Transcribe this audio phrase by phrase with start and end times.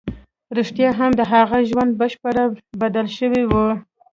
[0.57, 2.35] رښتيا هم د هغه ژوند بشپړ
[2.81, 3.53] بدل شوی و.